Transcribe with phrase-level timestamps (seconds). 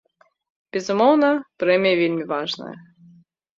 [0.77, 1.29] Безумоўна,
[1.65, 2.75] прэмія вельмі важная.